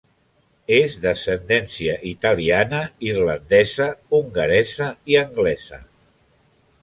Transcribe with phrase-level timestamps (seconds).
[0.75, 2.79] És d'ascendència italiana,
[3.11, 5.83] irlandesa, hongaresa i anglesa.